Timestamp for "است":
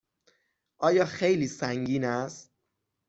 2.03-2.51